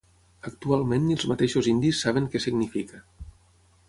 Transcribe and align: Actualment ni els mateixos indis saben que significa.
Actualment 0.51 1.03
ni 1.09 1.17
els 1.17 1.25
mateixos 1.31 1.69
indis 1.73 2.01
saben 2.07 2.31
que 2.33 2.41
significa. 2.47 3.03